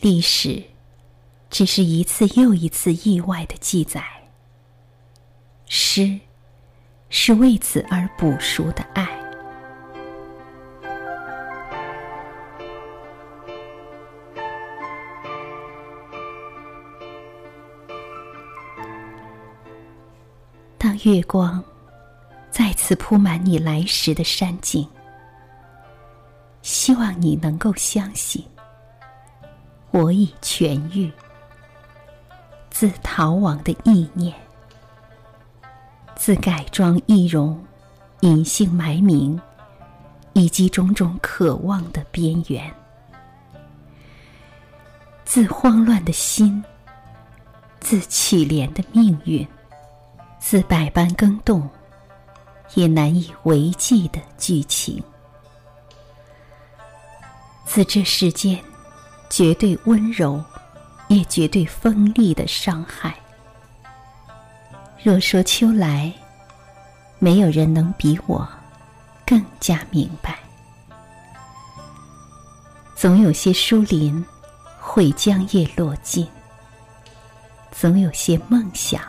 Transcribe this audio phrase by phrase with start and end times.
[0.00, 0.62] 历史
[1.50, 4.04] 只是一次又一次意外的记载，
[5.66, 6.20] 诗
[7.10, 9.08] 是为此而补赎的爱。
[20.78, 21.62] 当月光
[22.52, 24.88] 再次铺满你来时的山径，
[26.62, 28.44] 希望你能够相信，
[29.90, 31.10] 我已痊愈。
[32.70, 34.34] 自逃亡的意念，
[36.16, 37.64] 自改装易容、
[38.20, 39.40] 隐姓埋名，
[40.32, 42.72] 以及种种渴望的边缘，
[45.24, 46.62] 自慌乱的心，
[47.80, 49.46] 自凄怜的命运。
[50.40, 51.68] 自百般更动，
[52.74, 55.02] 也难以为继的剧情；
[57.64, 58.56] 自这世间
[59.38, 60.42] 绝对温柔，
[61.06, 63.14] 也绝对锋利的伤害。
[65.00, 66.12] 若说秋来，
[67.20, 68.44] 没有人能比我
[69.24, 70.36] 更加明白。
[72.96, 74.26] 总有些疏林
[74.80, 76.26] 会将叶落尽，
[77.70, 79.00] 总有些梦想。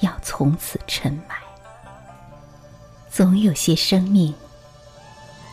[0.00, 1.36] 要从此沉埋，
[3.08, 4.34] 总有些生命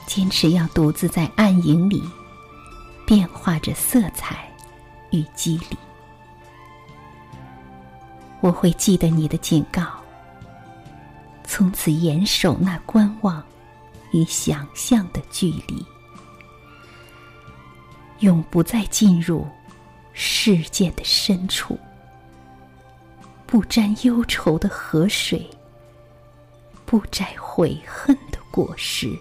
[0.07, 2.01] 坚持要独自在暗影里
[3.07, 4.51] 变化着色彩
[5.11, 5.77] 与肌理。
[8.41, 9.81] 我会记得你的警告，
[11.45, 13.41] 从此严守那观望
[14.11, 15.85] 与想象的距离，
[18.19, 19.47] 永不再进入
[20.11, 21.79] 事件的深处。
[23.45, 25.49] 不沾忧愁的河水，
[26.85, 29.17] 不摘悔恨的果实。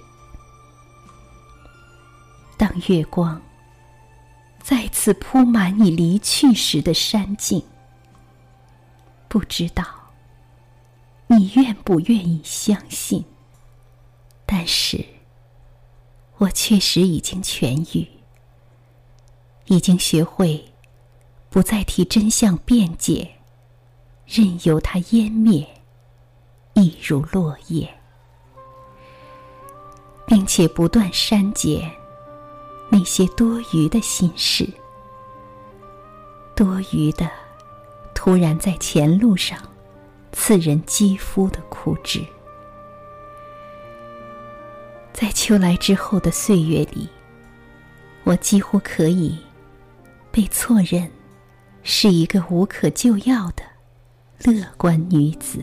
[2.56, 3.40] 当月光
[5.06, 7.62] 次铺满你离去时的山径，
[9.28, 9.84] 不知道
[11.28, 13.24] 你愿不愿意相信？
[14.44, 15.06] 但是，
[16.38, 18.04] 我确实已经痊愈，
[19.66, 20.72] 已经学会
[21.50, 23.30] 不再替真相辩解。
[24.26, 25.64] 任由它湮灭，
[26.74, 27.88] 亦如落叶，
[30.26, 31.88] 并且不断删减
[32.90, 34.68] 那些多余的心事，
[36.56, 37.30] 多余的
[38.14, 39.58] 突然在前路上
[40.32, 42.24] 刺人肌肤的枯枝。
[45.12, 47.08] 在秋来之后的岁月里，
[48.24, 49.38] 我几乎可以
[50.32, 51.10] 被错认
[51.82, 53.62] 是一个无可救药的。
[54.50, 55.62] 乐观女子。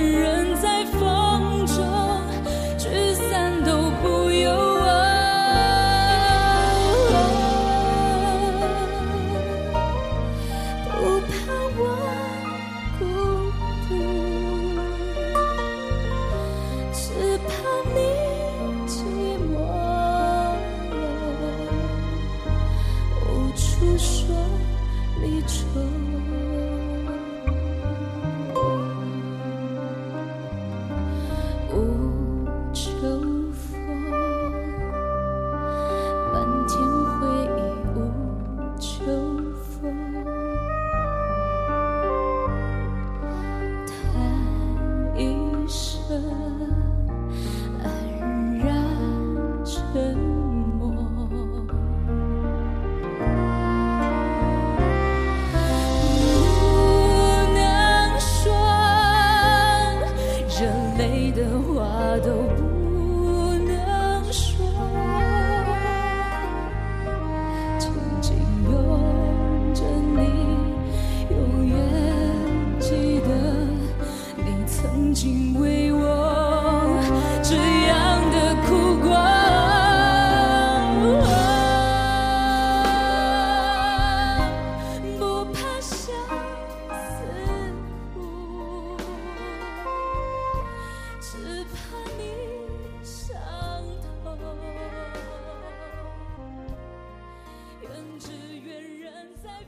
[60.97, 62.90] 美的话都不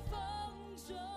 [0.10, 0.20] 风
[0.88, 1.13] 中